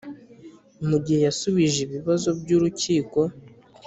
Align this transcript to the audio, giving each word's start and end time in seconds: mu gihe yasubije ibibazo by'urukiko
mu 0.87 0.97
gihe 1.05 1.19
yasubije 1.27 1.77
ibibazo 1.83 2.29
by'urukiko 2.39 3.19